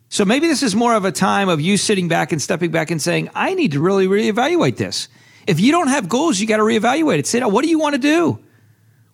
So 0.08 0.24
maybe 0.24 0.46
this 0.46 0.62
is 0.62 0.76
more 0.76 0.94
of 0.94 1.04
a 1.04 1.12
time 1.12 1.48
of 1.48 1.60
you 1.60 1.76
sitting 1.76 2.08
back 2.08 2.32
and 2.32 2.40
stepping 2.40 2.70
back 2.70 2.90
and 2.90 3.02
saying, 3.02 3.30
I 3.34 3.54
need 3.54 3.72
to 3.72 3.80
really 3.80 4.06
reevaluate 4.06 4.76
this. 4.76 5.08
If 5.46 5.60
you 5.60 5.72
don't 5.72 5.88
have 5.88 6.08
goals, 6.08 6.40
you 6.40 6.46
got 6.46 6.58
to 6.58 6.62
reevaluate 6.62 7.18
it. 7.18 7.26
Say, 7.26 7.40
what 7.40 7.64
do 7.64 7.68
you 7.68 7.78
want 7.78 7.94
to 7.94 8.00
do? 8.00 8.38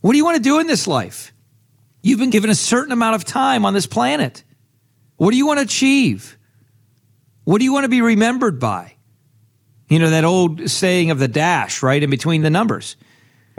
What 0.00 0.12
do 0.12 0.18
you 0.18 0.24
want 0.24 0.36
to 0.36 0.42
do 0.42 0.60
in 0.60 0.66
this 0.66 0.86
life? 0.86 1.32
You've 2.02 2.18
been 2.18 2.30
given 2.30 2.50
a 2.50 2.54
certain 2.54 2.92
amount 2.92 3.16
of 3.16 3.24
time 3.24 3.64
on 3.64 3.74
this 3.74 3.86
planet. 3.86 4.44
What 5.16 5.32
do 5.32 5.36
you 5.36 5.46
want 5.46 5.58
to 5.58 5.64
achieve? 5.64 6.38
What 7.44 7.58
do 7.58 7.64
you 7.64 7.72
want 7.72 7.84
to 7.84 7.88
be 7.88 8.00
remembered 8.00 8.58
by? 8.58 8.94
You 9.88 9.98
know, 9.98 10.10
that 10.10 10.24
old 10.24 10.70
saying 10.70 11.10
of 11.10 11.18
the 11.18 11.28
dash, 11.28 11.82
right, 11.82 12.02
in 12.02 12.10
between 12.10 12.42
the 12.42 12.50
numbers 12.50 12.96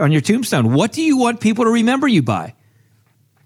on 0.02 0.12
your 0.12 0.20
tombstone. 0.20 0.72
What 0.72 0.92
do 0.92 1.02
you 1.02 1.16
want 1.16 1.40
people 1.40 1.64
to 1.64 1.70
remember 1.70 2.08
you 2.08 2.22
by? 2.22 2.54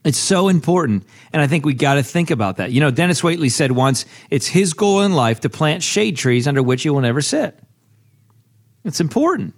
It's 0.05 0.19
so 0.19 0.49
important. 0.49 1.05
And 1.33 1.43
I 1.43 1.49
think 1.49 1.67
we 1.67 1.75
got 1.75 1.95
to 1.95 2.03
think 2.03 2.31
about 2.31 2.59
that. 2.59 2.71
You 2.71 2.81
know, 2.81 2.91
Dennis 2.91 3.23
Waitley 3.23 3.51
said 3.51 3.73
once, 3.73 4.05
it's 4.31 4.47
his 4.47 4.73
goal 4.73 5.03
in 5.03 5.15
life 5.15 5.41
to 5.41 5.51
plant 5.51 5.83
shade 5.83 6.17
trees 6.17 6.47
under 6.47 6.63
which 6.63 6.85
he 6.85 6.91
will 6.91 7.01
never 7.01 7.21
sit. 7.21 7.59
It's 8.85 9.01
important. 9.01 9.55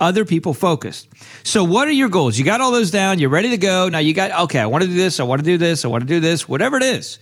Other 0.00 0.24
people 0.24 0.54
focused. 0.54 1.08
So, 1.44 1.62
what 1.62 1.86
are 1.86 1.92
your 1.92 2.08
goals? 2.08 2.36
You 2.36 2.44
got 2.44 2.60
all 2.60 2.72
those 2.72 2.90
down. 2.90 3.20
You're 3.20 3.30
ready 3.30 3.50
to 3.50 3.56
go. 3.56 3.88
Now 3.88 4.00
you 4.00 4.12
got, 4.12 4.32
okay, 4.44 4.58
I 4.58 4.66
want 4.66 4.82
to 4.82 4.88
do 4.88 4.96
this. 4.96 5.20
I 5.20 5.22
want 5.22 5.40
to 5.40 5.44
do 5.44 5.56
this. 5.56 5.84
I 5.84 5.88
want 5.88 6.02
to 6.02 6.08
do 6.08 6.18
this. 6.18 6.48
Whatever 6.48 6.76
it 6.78 6.82
is. 6.82 7.20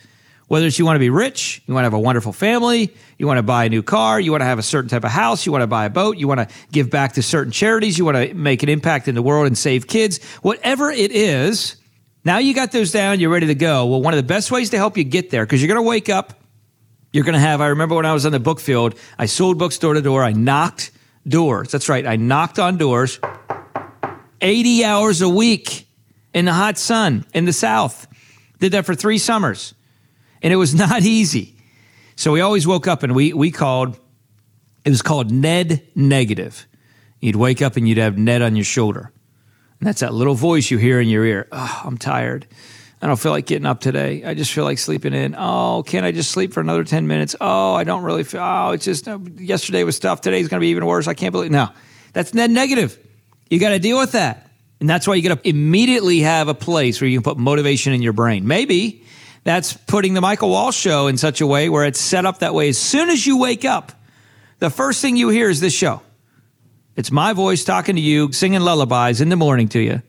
Whether 0.50 0.66
it's 0.66 0.80
you 0.80 0.84
want 0.84 0.96
to 0.96 1.00
be 1.00 1.10
rich, 1.10 1.62
you 1.64 1.74
want 1.74 1.84
to 1.84 1.86
have 1.86 1.94
a 1.94 2.00
wonderful 2.00 2.32
family, 2.32 2.92
you 3.18 3.28
want 3.28 3.38
to 3.38 3.42
buy 3.44 3.66
a 3.66 3.68
new 3.68 3.84
car, 3.84 4.18
you 4.18 4.32
want 4.32 4.40
to 4.40 4.46
have 4.46 4.58
a 4.58 4.64
certain 4.64 4.88
type 4.90 5.04
of 5.04 5.12
house, 5.12 5.46
you 5.46 5.52
want 5.52 5.62
to 5.62 5.68
buy 5.68 5.84
a 5.84 5.90
boat, 5.90 6.16
you 6.16 6.26
want 6.26 6.40
to 6.40 6.48
give 6.72 6.90
back 6.90 7.12
to 7.12 7.22
certain 7.22 7.52
charities, 7.52 7.96
you 7.96 8.04
want 8.04 8.16
to 8.16 8.34
make 8.34 8.64
an 8.64 8.68
impact 8.68 9.06
in 9.06 9.14
the 9.14 9.22
world 9.22 9.46
and 9.46 9.56
save 9.56 9.86
kids, 9.86 10.20
whatever 10.42 10.90
it 10.90 11.12
is, 11.12 11.76
now 12.24 12.38
you 12.38 12.52
got 12.52 12.72
those 12.72 12.90
down, 12.90 13.20
you're 13.20 13.30
ready 13.30 13.46
to 13.46 13.54
go. 13.54 13.86
Well, 13.86 14.02
one 14.02 14.12
of 14.12 14.16
the 14.16 14.26
best 14.26 14.50
ways 14.50 14.70
to 14.70 14.76
help 14.76 14.96
you 14.96 15.04
get 15.04 15.30
there, 15.30 15.46
because 15.46 15.62
you're 15.62 15.72
going 15.72 15.84
to 15.84 15.88
wake 15.88 16.08
up, 16.08 16.34
you're 17.12 17.22
going 17.22 17.34
to 17.34 17.38
have, 17.38 17.60
I 17.60 17.68
remember 17.68 17.94
when 17.94 18.04
I 18.04 18.12
was 18.12 18.26
on 18.26 18.32
the 18.32 18.40
book 18.40 18.58
field, 18.58 18.98
I 19.20 19.26
sold 19.26 19.56
books 19.56 19.78
door 19.78 19.94
to 19.94 20.02
door, 20.02 20.24
I 20.24 20.32
knocked 20.32 20.90
doors. 21.28 21.70
That's 21.70 21.88
right, 21.88 22.04
I 22.04 22.16
knocked 22.16 22.58
on 22.58 22.76
doors 22.76 23.20
80 24.40 24.84
hours 24.84 25.22
a 25.22 25.28
week 25.28 25.86
in 26.34 26.44
the 26.44 26.52
hot 26.52 26.76
sun 26.76 27.24
in 27.34 27.44
the 27.44 27.52
South. 27.52 28.08
Did 28.58 28.72
that 28.72 28.84
for 28.84 28.96
three 28.96 29.18
summers 29.18 29.74
and 30.42 30.52
it 30.52 30.56
was 30.56 30.74
not 30.86 31.02
easy. 31.02 31.56
So 32.16 32.32
we 32.32 32.40
always 32.40 32.66
woke 32.66 32.86
up 32.86 33.02
and 33.02 33.14
we 33.14 33.32
we 33.32 33.50
called. 33.50 33.98
It 34.84 34.90
was 34.90 35.02
called 35.02 35.30
Ned 35.30 35.86
Negative. 35.94 36.66
You'd 37.20 37.36
wake 37.36 37.60
up 37.60 37.76
and 37.76 37.86
you'd 37.86 37.98
have 37.98 38.16
Ned 38.16 38.40
on 38.40 38.56
your 38.56 38.64
shoulder, 38.64 39.12
and 39.78 39.86
that's 39.86 40.00
that 40.00 40.14
little 40.14 40.34
voice 40.34 40.70
you 40.70 40.78
hear 40.78 41.00
in 41.00 41.08
your 41.08 41.24
ear. 41.24 41.48
Oh, 41.52 41.82
I'm 41.84 41.98
tired. 41.98 42.46
I 43.02 43.06
don't 43.06 43.18
feel 43.18 43.32
like 43.32 43.46
getting 43.46 43.66
up 43.66 43.80
today. 43.80 44.24
I 44.24 44.34
just 44.34 44.52
feel 44.52 44.64
like 44.64 44.78
sleeping 44.78 45.14
in. 45.14 45.34
Oh, 45.38 45.82
can 45.86 46.04
I 46.04 46.12
just 46.12 46.30
sleep 46.30 46.52
for 46.52 46.60
another 46.60 46.84
10 46.84 47.06
minutes? 47.06 47.34
Oh, 47.40 47.72
I 47.72 47.84
don't 47.84 48.02
really 48.02 48.24
feel, 48.24 48.42
oh, 48.42 48.72
it's 48.72 48.84
just, 48.84 49.08
yesterday 49.38 49.84
was 49.84 49.98
tough. 49.98 50.20
Today's 50.20 50.48
going 50.48 50.60
to 50.60 50.64
be 50.64 50.68
even 50.68 50.84
worse. 50.84 51.08
I 51.08 51.14
can't 51.14 51.32
believe, 51.32 51.50
no, 51.50 51.70
that's 52.12 52.34
Ned 52.34 52.50
Negative. 52.50 52.98
You 53.48 53.58
got 53.58 53.70
to 53.70 53.78
deal 53.78 53.98
with 53.98 54.12
that. 54.12 54.50
And 54.80 54.88
that's 54.88 55.06
why 55.06 55.14
you 55.14 55.26
got 55.26 55.42
to 55.42 55.48
immediately 55.48 56.20
have 56.20 56.48
a 56.48 56.54
place 56.54 57.00
where 57.00 57.08
you 57.08 57.18
can 57.18 57.22
put 57.22 57.38
motivation 57.38 57.94
in 57.94 58.02
your 58.02 58.12
brain. 58.12 58.46
Maybe 58.46 59.02
that's 59.44 59.72
putting 59.72 60.14
the 60.14 60.20
Michael 60.20 60.50
Wall 60.50 60.70
show 60.72 61.06
in 61.06 61.16
such 61.16 61.40
a 61.40 61.46
way 61.46 61.68
where 61.68 61.84
it's 61.84 62.00
set 62.00 62.26
up 62.26 62.40
that 62.40 62.54
way. 62.54 62.68
As 62.68 62.78
soon 62.78 63.08
as 63.08 63.26
you 63.26 63.38
wake 63.38 63.64
up, 63.64 63.92
the 64.58 64.70
first 64.70 65.00
thing 65.00 65.16
you 65.16 65.28
hear 65.28 65.48
is 65.48 65.60
this 65.60 65.72
show. 65.72 66.02
It's 66.96 67.10
my 67.10 67.32
voice 67.32 67.64
talking 67.64 67.96
to 67.96 68.00
you, 68.02 68.32
singing 68.32 68.60
lullabies 68.60 69.20
in 69.20 69.30
the 69.30 69.36
morning 69.36 69.68
to 69.70 69.80
you. 69.80 70.02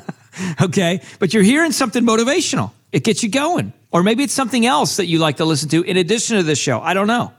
okay? 0.62 1.00
But 1.18 1.32
you're 1.32 1.44
hearing 1.44 1.70
something 1.72 2.04
motivational. 2.04 2.72
It 2.90 3.04
gets 3.04 3.22
you 3.22 3.28
going. 3.28 3.72
Or 3.92 4.02
maybe 4.02 4.24
it's 4.24 4.32
something 4.32 4.66
else 4.66 4.96
that 4.96 5.06
you 5.06 5.20
like 5.20 5.36
to 5.36 5.44
listen 5.44 5.68
to 5.68 5.82
in 5.82 5.96
addition 5.96 6.36
to 6.36 6.42
this 6.42 6.58
show. 6.58 6.80
I 6.80 6.94
don't 6.94 7.06
know. 7.06 7.32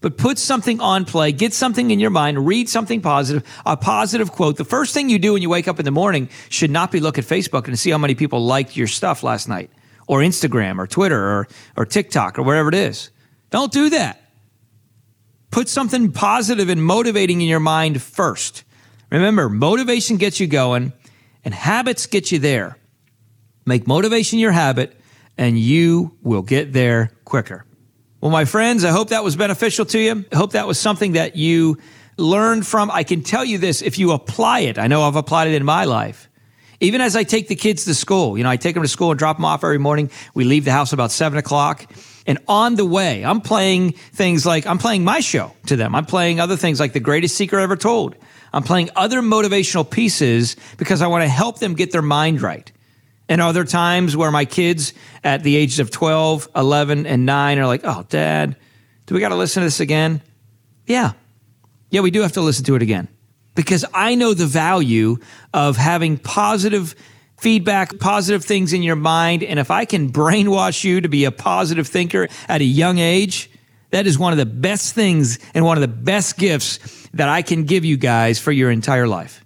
But 0.00 0.16
put 0.18 0.38
something 0.38 0.80
on 0.80 1.04
play, 1.04 1.32
get 1.32 1.52
something 1.52 1.90
in 1.90 2.00
your 2.00 2.10
mind, 2.10 2.46
read 2.46 2.68
something 2.68 3.00
positive, 3.00 3.42
a 3.64 3.76
positive 3.76 4.32
quote. 4.32 4.56
The 4.56 4.64
first 4.64 4.94
thing 4.94 5.08
you 5.08 5.18
do 5.18 5.32
when 5.32 5.42
you 5.42 5.50
wake 5.50 5.68
up 5.68 5.78
in 5.78 5.84
the 5.84 5.90
morning 5.90 6.28
should 6.48 6.70
not 6.70 6.92
be 6.92 7.00
look 7.00 7.18
at 7.18 7.24
Facebook 7.24 7.66
and 7.66 7.78
see 7.78 7.90
how 7.90 7.98
many 7.98 8.14
people 8.14 8.44
liked 8.44 8.76
your 8.76 8.86
stuff 8.86 9.22
last 9.22 9.48
night, 9.48 9.70
or 10.06 10.20
Instagram, 10.20 10.78
or 10.78 10.86
Twitter, 10.86 11.20
or, 11.20 11.48
or 11.76 11.84
TikTok, 11.84 12.38
or 12.38 12.42
whatever 12.42 12.68
it 12.68 12.74
is. 12.74 13.10
Don't 13.50 13.72
do 13.72 13.90
that. 13.90 14.22
Put 15.50 15.68
something 15.68 16.12
positive 16.12 16.68
and 16.68 16.82
motivating 16.82 17.40
in 17.40 17.48
your 17.48 17.60
mind 17.60 18.02
first. 18.02 18.64
Remember, 19.10 19.48
motivation 19.48 20.16
gets 20.16 20.40
you 20.40 20.46
going 20.46 20.92
and 21.44 21.54
habits 21.54 22.06
get 22.06 22.32
you 22.32 22.38
there. 22.38 22.76
Make 23.64 23.86
motivation 23.86 24.38
your 24.38 24.52
habit, 24.52 25.00
and 25.38 25.58
you 25.58 26.16
will 26.22 26.42
get 26.42 26.72
there 26.72 27.12
quicker. 27.24 27.64
Well, 28.20 28.30
my 28.30 28.44
friends, 28.44 28.84
I 28.84 28.90
hope 28.90 29.10
that 29.10 29.24
was 29.24 29.36
beneficial 29.36 29.84
to 29.86 29.98
you. 29.98 30.24
I 30.32 30.36
hope 30.36 30.52
that 30.52 30.66
was 30.66 30.80
something 30.80 31.12
that 31.12 31.36
you 31.36 31.78
learned 32.16 32.66
from. 32.66 32.90
I 32.90 33.04
can 33.04 33.22
tell 33.22 33.44
you 33.44 33.58
this 33.58 33.82
if 33.82 33.98
you 33.98 34.12
apply 34.12 34.60
it, 34.60 34.78
I 34.78 34.86
know 34.86 35.02
I've 35.02 35.16
applied 35.16 35.48
it 35.48 35.54
in 35.54 35.64
my 35.64 35.84
life. 35.84 36.28
Even 36.80 37.00
as 37.00 37.16
I 37.16 37.22
take 37.22 37.48
the 37.48 37.56
kids 37.56 37.84
to 37.86 37.94
school, 37.94 38.36
you 38.36 38.44
know, 38.44 38.50
I 38.50 38.56
take 38.56 38.74
them 38.74 38.82
to 38.82 38.88
school 38.88 39.10
and 39.10 39.18
drop 39.18 39.36
them 39.36 39.44
off 39.44 39.64
every 39.64 39.78
morning. 39.78 40.10
We 40.34 40.44
leave 40.44 40.64
the 40.64 40.72
house 40.72 40.92
about 40.92 41.10
seven 41.10 41.38
o'clock. 41.38 41.90
And 42.26 42.38
on 42.48 42.74
the 42.74 42.84
way, 42.84 43.24
I'm 43.24 43.40
playing 43.40 43.92
things 43.92 44.44
like 44.44 44.66
I'm 44.66 44.78
playing 44.78 45.04
my 45.04 45.20
show 45.20 45.52
to 45.66 45.76
them. 45.76 45.94
I'm 45.94 46.06
playing 46.06 46.40
other 46.40 46.56
things 46.56 46.80
like 46.80 46.92
The 46.92 47.00
Greatest 47.00 47.36
Secret 47.36 47.62
Ever 47.62 47.76
Told. 47.76 48.16
I'm 48.52 48.62
playing 48.62 48.90
other 48.96 49.20
motivational 49.22 49.88
pieces 49.88 50.56
because 50.76 51.02
I 51.02 51.06
want 51.06 51.22
to 51.22 51.28
help 51.28 51.58
them 51.58 51.74
get 51.74 51.92
their 51.92 52.02
mind 52.02 52.42
right. 52.42 52.70
And 53.28 53.40
are 53.40 53.52
there 53.52 53.64
times 53.64 54.16
where 54.16 54.30
my 54.30 54.44
kids 54.44 54.92
at 55.24 55.42
the 55.42 55.56
ages 55.56 55.78
of 55.78 55.90
12, 55.90 56.48
11, 56.54 57.06
and 57.06 57.26
9 57.26 57.58
are 57.58 57.66
like, 57.66 57.80
oh, 57.84 58.04
dad, 58.08 58.56
do 59.06 59.14
we 59.14 59.20
got 59.20 59.30
to 59.30 59.36
listen 59.36 59.62
to 59.62 59.66
this 59.66 59.80
again? 59.80 60.22
Yeah. 60.86 61.12
Yeah, 61.90 62.00
we 62.00 62.10
do 62.10 62.22
have 62.22 62.32
to 62.32 62.40
listen 62.40 62.64
to 62.66 62.76
it 62.76 62.82
again 62.82 63.08
because 63.56 63.84
I 63.92 64.14
know 64.14 64.34
the 64.34 64.46
value 64.46 65.16
of 65.52 65.76
having 65.76 66.18
positive 66.18 66.94
feedback, 67.38 67.98
positive 67.98 68.44
things 68.44 68.72
in 68.72 68.82
your 68.82 68.96
mind. 68.96 69.42
And 69.42 69.58
if 69.58 69.70
I 69.70 69.84
can 69.84 70.12
brainwash 70.12 70.84
you 70.84 71.00
to 71.00 71.08
be 71.08 71.24
a 71.24 71.32
positive 71.32 71.88
thinker 71.88 72.28
at 72.48 72.60
a 72.60 72.64
young 72.64 72.98
age, 72.98 73.50
that 73.90 74.06
is 74.06 74.18
one 74.18 74.32
of 74.32 74.38
the 74.38 74.46
best 74.46 74.94
things 74.94 75.38
and 75.54 75.64
one 75.64 75.76
of 75.76 75.80
the 75.80 75.88
best 75.88 76.38
gifts 76.38 77.08
that 77.14 77.28
I 77.28 77.42
can 77.42 77.64
give 77.64 77.84
you 77.84 77.96
guys 77.96 78.38
for 78.38 78.52
your 78.52 78.70
entire 78.70 79.08
life. 79.08 79.44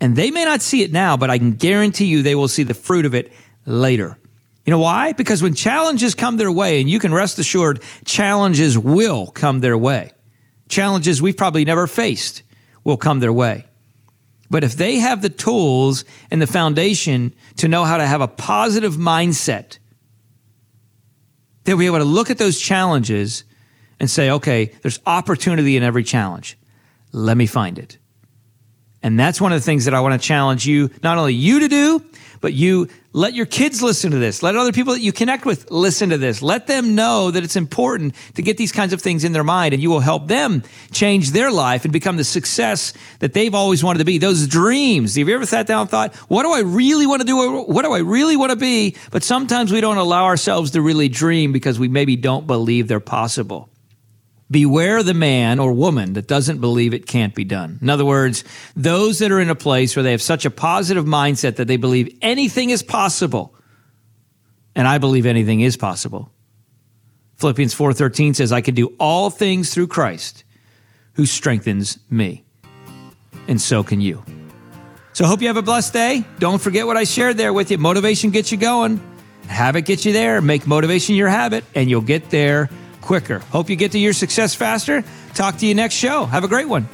And 0.00 0.16
they 0.16 0.30
may 0.30 0.44
not 0.44 0.60
see 0.60 0.82
it 0.82 0.92
now, 0.92 1.16
but 1.16 1.30
I 1.30 1.38
can 1.38 1.52
guarantee 1.52 2.06
you 2.06 2.22
they 2.22 2.34
will 2.34 2.48
see 2.48 2.62
the 2.62 2.74
fruit 2.74 3.06
of 3.06 3.14
it 3.14 3.32
later. 3.64 4.18
You 4.66 4.70
know 4.70 4.78
why? 4.78 5.12
Because 5.12 5.42
when 5.42 5.54
challenges 5.54 6.14
come 6.14 6.36
their 6.36 6.52
way, 6.52 6.80
and 6.80 6.88
you 6.88 6.98
can 6.98 7.12
rest 7.12 7.38
assured 7.38 7.82
challenges 8.04 8.78
will 8.78 9.26
come 9.26 9.60
their 9.60 9.76
way, 9.76 10.12
challenges 10.68 11.20
we've 11.20 11.36
probably 11.36 11.64
never 11.64 11.86
faced 11.86 12.42
will 12.84 12.96
come 12.96 13.20
their 13.20 13.32
way. 13.32 13.64
But 14.50 14.62
if 14.62 14.76
they 14.76 14.96
have 14.96 15.22
the 15.22 15.30
tools 15.30 16.04
and 16.30 16.40
the 16.40 16.46
foundation 16.46 17.34
to 17.56 17.66
know 17.66 17.84
how 17.84 17.96
to 17.96 18.06
have 18.06 18.20
a 18.20 18.28
positive 18.28 18.94
mindset, 18.94 19.78
they'll 21.64 21.78
be 21.78 21.86
able 21.86 21.98
to 21.98 22.04
look 22.04 22.30
at 22.30 22.38
those 22.38 22.60
challenges 22.60 23.44
and 23.98 24.10
say, 24.10 24.30
okay, 24.30 24.66
there's 24.82 25.00
opportunity 25.06 25.76
in 25.76 25.82
every 25.82 26.04
challenge. 26.04 26.58
Let 27.12 27.36
me 27.36 27.46
find 27.46 27.78
it. 27.78 27.98
And 29.04 29.20
that's 29.20 29.38
one 29.38 29.52
of 29.52 29.60
the 29.60 29.64
things 29.64 29.84
that 29.84 29.92
I 29.92 30.00
want 30.00 30.20
to 30.20 30.26
challenge 30.26 30.66
you, 30.66 30.90
not 31.02 31.18
only 31.18 31.34
you 31.34 31.60
to 31.60 31.68
do, 31.68 32.02
but 32.40 32.54
you 32.54 32.88
let 33.12 33.34
your 33.34 33.44
kids 33.44 33.82
listen 33.82 34.12
to 34.12 34.16
this. 34.16 34.42
Let 34.42 34.56
other 34.56 34.72
people 34.72 34.94
that 34.94 35.02
you 35.02 35.12
connect 35.12 35.44
with 35.44 35.70
listen 35.70 36.08
to 36.08 36.16
this. 36.16 36.40
Let 36.40 36.66
them 36.66 36.94
know 36.94 37.30
that 37.30 37.44
it's 37.44 37.54
important 37.54 38.14
to 38.36 38.42
get 38.42 38.56
these 38.56 38.72
kinds 38.72 38.94
of 38.94 39.02
things 39.02 39.22
in 39.22 39.32
their 39.32 39.44
mind 39.44 39.74
and 39.74 39.82
you 39.82 39.90
will 39.90 40.00
help 40.00 40.26
them 40.26 40.62
change 40.90 41.32
their 41.32 41.50
life 41.50 41.84
and 41.84 41.92
become 41.92 42.16
the 42.16 42.24
success 42.24 42.94
that 43.18 43.34
they've 43.34 43.54
always 43.54 43.84
wanted 43.84 43.98
to 43.98 44.06
be. 44.06 44.16
Those 44.16 44.48
dreams. 44.48 45.16
Have 45.16 45.28
you 45.28 45.34
ever 45.34 45.44
sat 45.44 45.66
down 45.66 45.82
and 45.82 45.90
thought, 45.90 46.14
what 46.28 46.42
do 46.44 46.52
I 46.52 46.60
really 46.60 47.06
want 47.06 47.20
to 47.20 47.26
do? 47.26 47.62
What 47.64 47.82
do 47.82 47.92
I 47.92 47.98
really 47.98 48.38
want 48.38 48.52
to 48.52 48.56
be? 48.56 48.96
But 49.10 49.22
sometimes 49.22 49.70
we 49.70 49.82
don't 49.82 49.98
allow 49.98 50.24
ourselves 50.24 50.70
to 50.70 50.80
really 50.80 51.10
dream 51.10 51.52
because 51.52 51.78
we 51.78 51.88
maybe 51.88 52.16
don't 52.16 52.46
believe 52.46 52.88
they're 52.88 53.00
possible. 53.00 53.68
Beware 54.50 55.02
the 55.02 55.14
man 55.14 55.58
or 55.58 55.72
woman 55.72 56.12
that 56.12 56.28
doesn't 56.28 56.60
believe 56.60 56.92
it 56.92 57.06
can't 57.06 57.34
be 57.34 57.44
done. 57.44 57.78
In 57.80 57.88
other 57.88 58.04
words, 58.04 58.44
those 58.76 59.18
that 59.20 59.32
are 59.32 59.40
in 59.40 59.48
a 59.48 59.54
place 59.54 59.96
where 59.96 60.02
they 60.02 60.10
have 60.10 60.22
such 60.22 60.44
a 60.44 60.50
positive 60.50 61.06
mindset 61.06 61.56
that 61.56 61.66
they 61.66 61.78
believe 61.78 62.16
anything 62.20 62.70
is 62.70 62.82
possible. 62.82 63.54
And 64.76 64.86
I 64.86 64.98
believe 64.98 65.24
anything 65.24 65.60
is 65.60 65.76
possible. 65.76 66.30
Philippians 67.36 67.74
4:13 67.74 68.34
says 68.34 68.52
I 68.52 68.60
can 68.60 68.74
do 68.74 68.88
all 68.98 69.30
things 69.30 69.72
through 69.72 69.86
Christ 69.86 70.44
who 71.14 71.26
strengthens 71.26 71.98
me. 72.10 72.44
And 73.48 73.60
so 73.60 73.82
can 73.82 74.00
you. 74.00 74.22
So 75.12 75.26
hope 75.26 75.40
you 75.40 75.46
have 75.48 75.56
a 75.56 75.62
blessed 75.62 75.92
day. 75.92 76.24
Don't 76.38 76.60
forget 76.60 76.86
what 76.86 76.96
I 76.96 77.04
shared 77.04 77.36
there 77.36 77.52
with 77.52 77.70
you. 77.70 77.78
Motivation 77.78 78.30
gets 78.30 78.50
you 78.52 78.58
going. 78.58 79.00
Habit 79.46 79.84
gets 79.84 80.04
you 80.04 80.12
there. 80.12 80.40
Make 80.40 80.66
motivation 80.66 81.14
your 81.14 81.28
habit 81.28 81.64
and 81.74 81.88
you'll 81.88 82.00
get 82.00 82.30
there 82.30 82.68
quicker. 83.04 83.38
Hope 83.38 83.70
you 83.70 83.76
get 83.76 83.92
to 83.92 83.98
your 83.98 84.12
success 84.14 84.54
faster. 84.54 85.04
Talk 85.34 85.58
to 85.58 85.66
you 85.66 85.74
next 85.74 85.94
show. 85.94 86.24
Have 86.24 86.42
a 86.42 86.48
great 86.48 86.68
one. 86.68 86.88